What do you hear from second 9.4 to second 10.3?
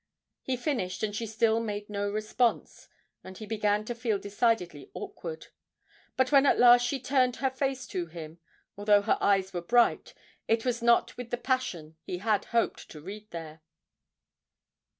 were bright,